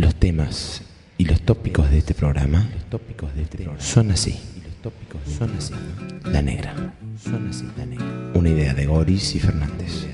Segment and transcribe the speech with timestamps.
[0.00, 0.80] Los temas
[1.18, 2.66] y los tópicos de este programa,
[3.78, 4.40] son así.
[5.36, 5.74] Son así.
[6.24, 6.74] La negra.
[7.22, 8.06] Son así, la negra.
[8.32, 10.06] Una idea de Goris y Fernández.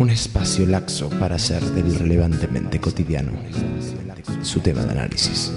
[0.00, 3.30] Un espacio laxo para hacer del relevantemente cotidiano
[4.42, 5.52] su tema de análisis.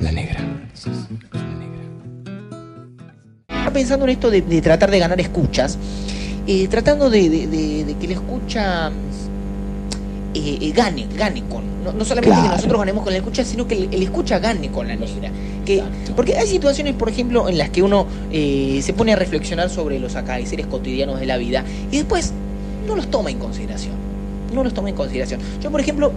[0.00, 0.40] La negra.
[3.74, 5.76] Pensando en esto de tratar de ganar escuchas,
[6.46, 8.90] eh, tratando de, de- de- de que la escucha
[10.34, 12.50] eh, eh, gane, gane con, no, no solamente Claro.
[12.50, 15.30] que nosotros ganemos con la escucha, sino que el, el escucha gane con la negra.
[15.64, 15.82] Que,
[16.14, 19.98] porque hay situaciones, por ejemplo, en las que uno eh, se pone a reflexionar sobre
[19.98, 22.32] los acareceres cotidianos de la vida y después
[22.86, 23.94] no los toma en consideración.
[24.54, 25.40] No los toma en consideración.
[25.62, 26.12] Yo, por ejemplo,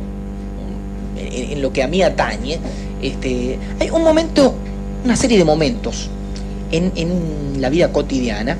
[1.17, 2.59] en, en lo que a mí atañe,
[3.01, 4.53] este, hay un momento,
[5.05, 6.09] una serie de momentos
[6.71, 8.57] en, en la vida cotidiana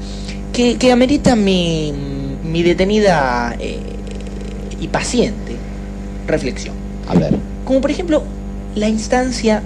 [0.54, 1.92] que, que ameritan mi,
[2.44, 3.80] mi detenida eh,
[4.80, 5.54] y paciente
[6.28, 6.76] reflexión.
[7.10, 7.36] A ver.
[7.66, 8.24] Como por ejemplo
[8.76, 9.62] la instancia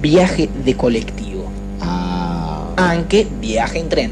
[0.00, 1.44] viaje de colectivo,
[1.80, 4.10] Ah, aunque viaje en tren.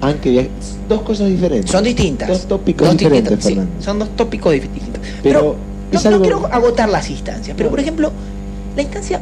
[0.00, 0.50] aunque viaje-
[0.88, 1.70] dos cosas diferentes.
[1.70, 2.28] Son distintas.
[2.28, 5.00] Dos tópicos Dos diferentes, sí, son dos tópicos distintos.
[5.22, 5.56] Pero
[5.92, 8.10] no, quiero agotar las instancias, pero por ejemplo,
[8.76, 9.20] la instancia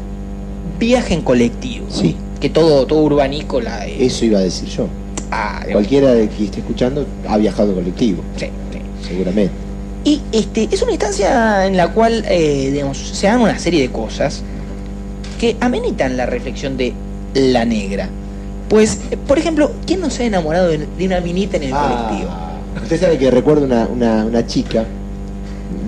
[0.78, 1.86] viaje en colectivo.
[1.91, 2.16] Sí.
[2.41, 3.86] Que todo, todo urbanícola.
[3.86, 4.86] eh, Eso iba a decir yo.
[5.30, 9.08] Ah, digamos, Cualquiera de que esté escuchando ha viajado en colectivo, sí, sí.
[9.08, 9.52] seguramente.
[10.04, 13.90] Y este, es una instancia en la cual, eh, digamos, se dan una serie de
[13.90, 14.42] cosas
[15.38, 16.92] que amenitan la reflexión de
[17.34, 18.08] la negra.
[18.68, 22.30] Pues, eh, por ejemplo, ¿quién no se ha enamorado de, una minita en el colectivo?
[22.30, 24.84] Ah, usted sabe que recuerdo una, una, una chica,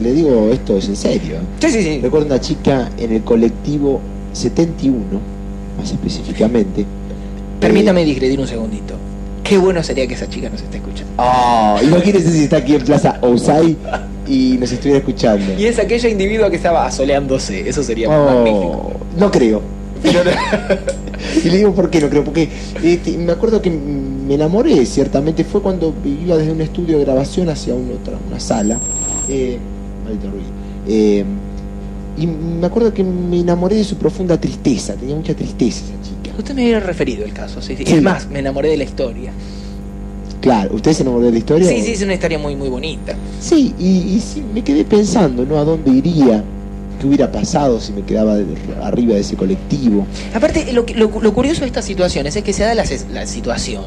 [0.03, 1.41] le digo esto es en serio, ¿eh?
[1.61, 2.01] Sí, sí, sí.
[2.03, 4.01] recuerdo una chica en el colectivo
[4.33, 5.03] 71,
[5.79, 6.85] más específicamente.
[7.61, 8.95] Permítame Eh, un segundito.
[9.51, 11.13] Qué bueno sería que esa chica nos esté escuchando.
[11.19, 13.77] Ah, imagínese si está aquí en Plaza Osai
[14.29, 15.45] y nos estuviera escuchando.
[15.59, 17.69] Y es aquella individua que estaba asoleándose.
[17.69, 18.93] Eso sería Oh, magnífico.
[19.19, 19.61] no creo.
[20.05, 20.31] Pero no-
[21.45, 22.49] y le digo por qué no creo, porque
[22.83, 27.49] este, me acuerdo que me enamoré, ciertamente, fue cuando iba desde un estudio de grabación
[27.49, 28.79] hacia una otra, una sala.
[29.29, 29.59] Eh,
[30.05, 30.47] maldito ruido.
[30.87, 31.25] Eh,
[32.19, 35.83] y me acuerdo que me enamoré de su profunda tristeza, tenía mucha tristeza.
[36.41, 37.85] Usted me había referido el caso, sí, sí.
[37.87, 39.31] Es más, me enamoré de la historia.
[40.41, 41.69] Claro, ¿usted se enamoró de la historia?
[41.69, 43.15] Sí, sí, es una historia muy, muy bonita.
[43.41, 43.87] Sí, y,
[44.17, 45.59] y sí, me quedé pensando, ¿no?
[45.59, 46.43] ¿A dónde iría?
[46.99, 48.47] ¿Qué hubiera pasado si me quedaba de-
[48.83, 50.07] arriba de ese colectivo?
[50.35, 52.85] Aparte, lo, que- lo, lo curioso de estas situaciones es que se da la
[53.27, 53.85] situación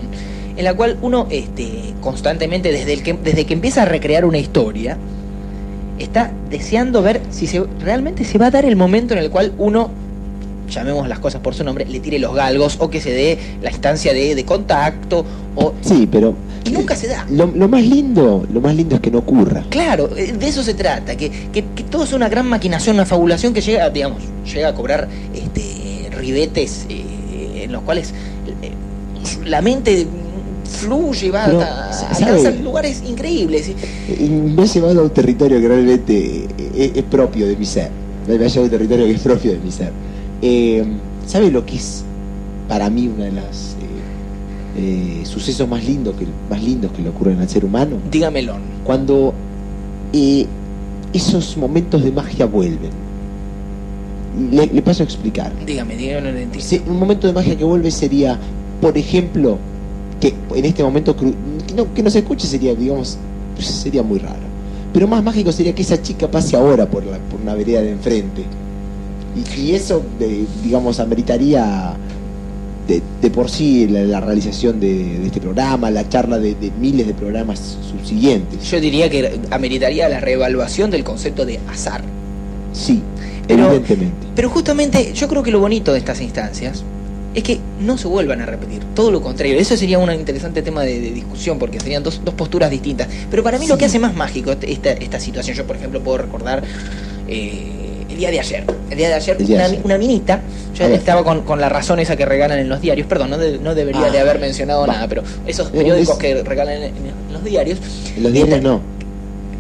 [0.56, 1.72] en la cual uno este,
[2.02, 4.98] constantemente, desde, el que, desde que empieza a recrear una historia,
[5.98, 9.54] está deseando ver si se, realmente se va a dar el momento en el cual
[9.58, 9.90] uno,
[10.70, 13.70] llamemos las cosas por su nombre, le tire los galgos o que se dé la
[13.70, 15.26] instancia de, de contacto
[15.56, 15.74] o...
[15.82, 16.34] Sí, pero
[16.66, 17.26] Y nunca se da.
[17.30, 19.64] lo, lo más lindo, lo más lindo es que no ocurra.
[19.70, 23.06] Claro, eh, de eso se trata, que, que, que todo es una gran maquinación, una
[23.06, 24.22] fabulación que llega, digamos,
[24.52, 28.14] llega a cobrar este, ribetes eh, en los cuales
[28.62, 28.72] eh,
[29.46, 30.08] la mente
[30.80, 32.26] fluye, va Pero, hasta, ¿sabe?
[32.40, 33.70] alcanza lugares increíbles.
[34.20, 37.90] Y me ha llevado a un territorio que realmente es, es propio de mi ser.
[38.28, 39.92] Me ha llevado a un territorio que es propio de mi ser.
[40.46, 40.84] Eh,
[41.26, 42.04] ¿Sabe lo que es
[42.68, 43.78] para mí una de las
[44.78, 47.96] eh, eh, sucesos más lindos que más lindos que le ocurren al ser humano?
[48.12, 48.56] Dígamelo.
[48.84, 49.34] Cuando
[50.12, 50.46] eh,
[51.14, 52.92] esos momentos de magia vuelven.
[54.52, 55.52] Le, le paso a explicar.
[55.66, 56.60] Dígame, dígame, entiendo.
[56.60, 58.38] Se- un momento de magia que vuelve sería,
[58.82, 59.58] por ejemplo,
[60.20, 61.36] que en este momento cru-
[61.68, 63.18] que no, que no se escuche sería, digamos,
[63.60, 64.42] sería muy raro.
[64.92, 67.92] Pero más mágico sería que esa chica pase ahora por, la, por una vereda de
[67.92, 68.44] enfrente.
[69.36, 71.94] Y, y eso, de- digamos, ameritaría
[72.88, 76.72] de, de por sí la, la realización de, de este programa, la charla de, de
[76.80, 78.70] miles de programas subsiguientes.
[78.70, 82.02] Yo diría que ameritaría la reevaluación del concepto de azar.
[82.74, 83.02] Sí,
[83.48, 84.28] Pero- evidentemente.
[84.36, 86.84] Pero justamente yo creo que lo bonito de estas instancias
[87.36, 89.58] es que no se vuelvan a repetir, todo lo contrario.
[89.58, 93.08] Eso sería un interesante tema de, discusión porque serían dos, dos posturas distintas.
[93.32, 96.00] Pero para mí lo que hace más mágico este- esta, esta situación, yo por ejemplo
[96.02, 96.64] puedo recordar
[97.28, 97.72] eh,
[98.14, 98.64] el día de ayer.
[98.90, 99.80] El día de ayer, de una, ayer.
[99.84, 100.42] una minita,
[100.78, 103.58] yo estaba con, con la razón esa que regalan en los diarios, perdón, no, de-
[103.60, 104.88] no debería Ah, de haber mencionado va.
[104.88, 107.80] nada, pero esos periódicos es- que regalan en, en los diarios,
[108.16, 108.82] En los diarios no.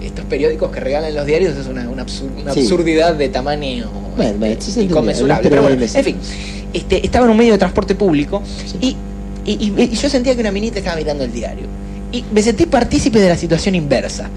[0.02, 2.62] estos periódicos que regalan en los diarios es una, una absur- una Sí.
[2.62, 5.50] absurdidad de tamaño Bueno, este, bueno, sí inconmensurable.
[5.50, 6.18] pero bueno, en fin,
[6.74, 8.96] este, estaba en un medio de transporte público Sí.
[9.46, 11.66] y, y- y- y yo sentía que una minita estaba mirando el diario.
[12.12, 14.30] Y me sentí partícipe de la situación inversa.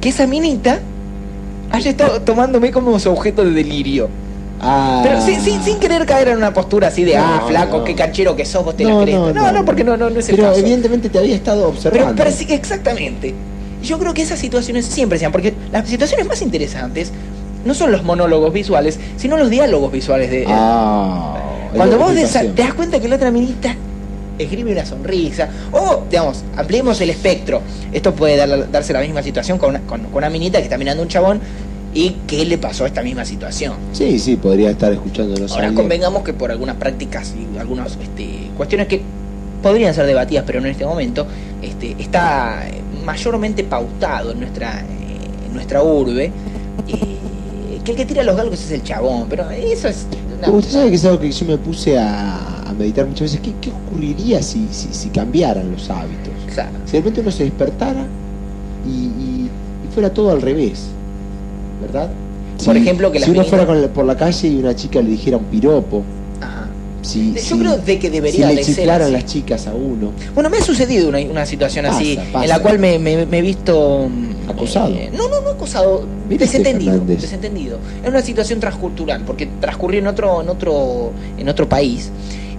[0.00, 0.78] Que esa minita
[1.72, 4.08] haya estado tomándome como su objeto de delirio.
[4.60, 5.00] Ah.
[5.02, 7.84] Pero sin, sin, sin querer caer en una postura así de, No, ah, flaco, no.
[7.84, 9.18] qué canchero que sos, vos te No, la crees.
[9.18, 9.64] no, No, no, no.
[9.64, 10.60] porque no, no, no es el Pero caso.
[10.60, 12.14] evidentemente te había estado observando.
[12.16, 13.34] pero sí, exactamente.
[13.82, 17.10] Yo creo que esas situaciones siempre sean, porque las situaciones más interesantes
[17.64, 20.44] no son los monólogos visuales, sino los diálogos visuales de...
[20.48, 21.36] Ah,
[21.72, 23.74] es Cuando vos te das cuenta que la otra minita
[24.38, 27.60] escribe una sonrisa, o, digamos, ampliemos el espectro.
[27.92, 30.78] Esto puede dar- darse la misma situación con una, con, con una minita que está
[30.78, 31.40] mirando a un chabón
[31.94, 33.74] y que le pasó esta misma situación.
[33.92, 38.86] Sí, sí, podría estar escuchándonos Ahora convengamos que por algunas prácticas y algunas este, cuestiones
[38.88, 39.02] que
[39.62, 41.26] podrían ser debatidas, pero no en este momento,
[41.60, 42.64] este, está
[43.04, 44.84] mayormente pautado en nuestra, eh,
[45.46, 46.32] en nuestra urbe.
[46.88, 47.18] eh,
[47.84, 50.06] que el que tira los galgos es el chabón, pero eso es...
[50.38, 53.40] una- Usted sabe que es algo que yo me puse a, a meditar muchas veces.
[53.40, 56.32] ¿Qué, qué ocurriría si, si, si cambiaran los hábitos?
[56.52, 56.72] Claro.
[56.86, 58.04] Si de repente uno se despertara
[58.86, 59.50] y, y-
[59.88, 60.82] y fuera todo al revés,
[61.80, 62.10] ¿verdad?
[62.64, 65.00] Por Si- ejemplo, que si uno fuera con la- por la calle y una chica
[65.00, 66.02] le dijera un piropo,
[67.04, 69.12] Yo creo de que debería si le chiflaran así.
[69.12, 70.12] las chicas a uno.
[70.34, 72.44] Bueno, me ha sucedido una, una situación Pasa, así, pasa.
[72.44, 74.08] en la cual me, me- me he visto...
[74.08, 74.94] mm, Acosado.
[74.94, 77.78] eh, no, no, no acosado, Mire usted, desentendido, desentendido.
[78.04, 82.08] Es una situación transcultural, porque transcurrió en otro, en otro, en otro país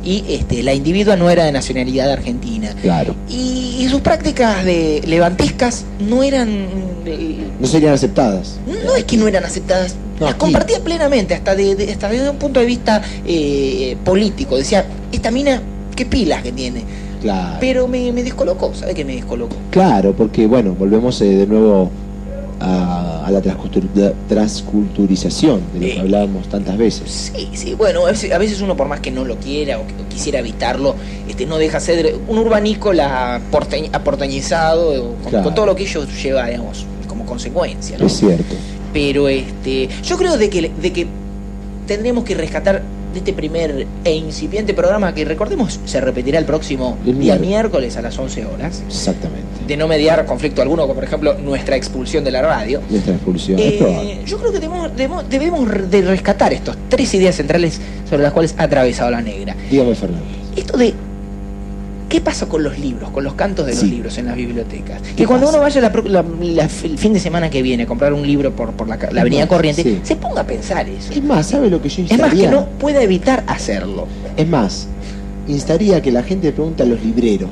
[0.04, 2.70] y este, la individua no era de nacionalidad argentina.
[2.82, 3.16] Claro.
[3.30, 6.50] Y, y sus prácticas de levantescas no eran...
[7.06, 8.60] eh, No serían aceptadas.
[8.86, 12.30] no es que no eran aceptadas, No, las compartía plenamente, hasta, de, de- hasta desde
[12.30, 14.58] un punto de vista eh, político.
[14.58, 15.62] Decía, esta mina,
[15.96, 16.82] qué pilas que tiene.
[17.22, 17.58] Claro.
[17.62, 19.56] Pero me, me descolocó, ¿sabe qué me descolocó?
[19.72, 21.90] Claro, porque bueno, volvemos eh, de nuevo
[22.60, 27.32] a, a la transcultur- transculturización de lo que hablábamos tantas veces.
[27.36, 30.10] Sí, sí, bueno, a veces, uno por más que no lo quiera o, que- o
[30.10, 30.96] quisiera evitarlo,
[31.28, 35.44] este no deja ser un urbanícola porteñ- aporteñizado, eh, con, Claro.
[35.46, 38.06] con todo lo que ello lleva, digamos, como consecuencia, ¿no?
[38.08, 38.56] Es cierto.
[38.94, 41.08] Pero este, yo creo de que, de que
[41.88, 42.82] tendremos que rescatar
[43.14, 47.48] de este primer e incipiente programa que recordemos se repetirá el próximo El día miércoles.
[47.48, 49.53] miércoles a las 11 horas, Exactamente.
[49.68, 52.82] De no mediar conflicto alguno, como por ejemplo nuestra expulsión de la radio.
[52.90, 53.60] Nuestra expulsión.
[53.60, 57.80] es Eh, yo creo que debemos, debemos, debemos de rescatar estos tres ideas centrales
[58.10, 59.56] sobre las cuales ha atravesado la negra.
[59.70, 60.26] Dígame, Fernando.
[60.56, 60.94] Esto de
[62.10, 63.90] qué pasa con los libros, con los cantos de los Sí.
[63.90, 65.02] libros en las bibliotecas.
[65.02, 65.58] ¿Qué Que cuando pasa?
[65.58, 68.52] uno vaya la la- la- el fin de semana que viene a comprar un libro
[68.52, 70.00] por, por la, avenida más, Corriente, sí.
[70.04, 71.12] se ponga a pensar eso.
[71.12, 72.26] Es más, ¿sabe lo que yo Es instaría?
[72.28, 74.08] más, que no pueda evitar hacerlo.
[74.38, 74.88] Es más,
[75.48, 77.50] instaría que la gente le pregunte a los libreros,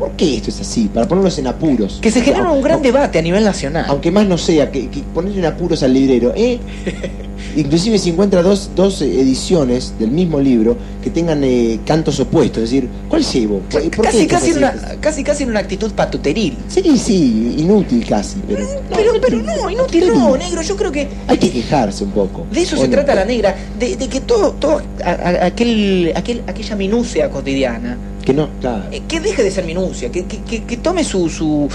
[0.00, 0.90] ¿por qué esto es así?
[0.92, 1.98] Para ponerlos en apuros.
[2.00, 3.84] Que se genera un gran debate a nivel nacional.
[3.86, 6.58] Aunque más no sea, que, que ponerle en apuros al librero, ¿eh?
[7.56, 12.62] Inclusive si encuentra dos, dos eh, ediciones del mismo libro que tengan eh, cantos opuestos,
[12.64, 13.58] es decir, ¿cuál llevo?
[13.70, 16.56] ¿Por qué casi, casi, es una, casi, casi en una actitud patuteril.
[16.68, 18.66] Sí, sí, inútil casi, pero...
[18.94, 20.62] pero, pero no, inútil no, negro.
[20.62, 22.46] Yo creo que Hay que quejarse un poco.
[22.52, 22.92] De eso ¿o se no?
[22.92, 27.96] trata la negra, de, de que todo, todo a- a- aquel, aquel, aquella minucia cotidiana,
[28.24, 31.28] Que no, claro, eh, que deje de ser minucia, que, que, que- que tome su,
[31.28, 31.68] su,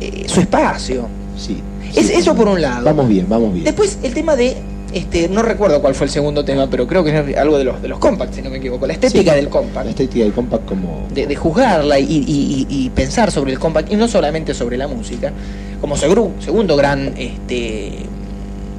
[0.00, 1.06] eh, su espacio.
[1.36, 1.56] sí.
[1.94, 2.14] Es, sí.
[2.14, 2.84] eso por un lado.
[2.86, 3.64] Vamos bien, vamos bien.
[3.64, 4.56] Después el tema de,
[4.92, 7.80] este, no recuerdo cuál fue el segundo tema, pero creo que es algo de los,
[7.82, 9.88] de los compacts, si no me equivoco, la estética Sí, del La compact.
[9.88, 11.06] estética del compact como...
[11.14, 14.76] De, de juzgarla y, y- y- y pensar sobre el compact, y no solamente sobre
[14.76, 15.32] la música,
[15.80, 17.92] como segru- segundo gran este,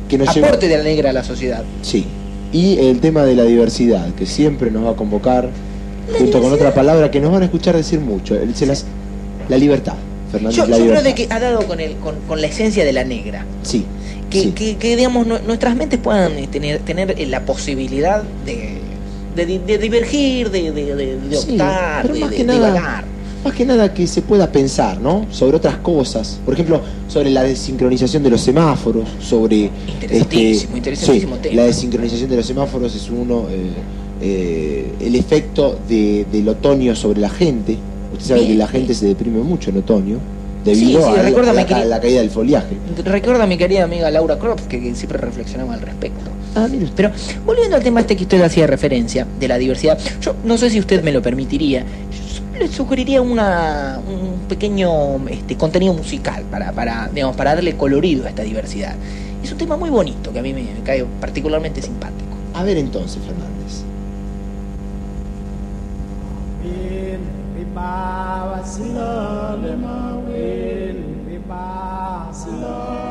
[0.09, 1.63] Que nos lleva- aporte de la negra a la sociedad.
[1.81, 2.05] Sí.
[2.51, 5.49] Y el tema de la diversidad, que siempre nos va a convocar,
[6.17, 8.85] junto con otra palabra que nos van a escuchar decir mucho, el- se las-
[9.49, 9.95] la libertad,
[10.31, 10.55] Fernando.
[10.55, 12.93] Yo, la yo creo de que ha dado con, el, con, con la esencia de
[12.93, 13.45] la negra.
[13.63, 13.85] Sí.
[14.33, 14.51] Que, sí.
[14.51, 18.79] que, que, digamos, nu- nuestras mentes puedan eh, tener, tener eh, la posibilidad de,
[19.35, 23.05] de, di- de divergir, de, de, Sí, optar, pero de, nada- divagar.
[23.45, 25.25] Más que nada que se pueda pensar, ¿no?
[25.29, 26.39] Sobre otras cosas.
[26.45, 29.69] Por ejemplo, sobre la desincronización de los semáforos, sobre...
[30.01, 31.55] Interesantísimo, interesantísimo sí, tema.
[31.57, 33.47] La desincronización de los semáforos es uno...
[33.49, 33.71] eh,
[34.21, 37.77] eh, el efecto de- del otoño sobre la gente.
[38.13, 38.81] Usted sabe Bien, que la bien.
[38.81, 40.17] gente se deprime mucho en otoño
[40.63, 42.77] debido Sí, sí, a, la- recuérdame a la, que- a la caída del follaje.
[43.03, 46.31] Recuerda a mi querida amiga Laura Croft, que, que siempre reflexionaba al respecto.
[46.55, 46.67] Ah.
[46.95, 47.11] Pero
[47.45, 50.79] volviendo al tema este que usted hacía referencia, de la diversidad, yo no sé si
[50.79, 57.09] usted me lo permitiría, yo le sugeriría una, un pequeño este, contenido musical para, para,
[57.13, 58.95] digamos, para darle colorido a esta diversidad.
[59.43, 62.29] Es un tema muy bonito que a mí me, me cae particularmente simpático.
[62.53, 63.83] A ver entonces, Fernández.
[67.73, 69.65] Biba, Silom,
[71.25, 73.02] Biba, Silom.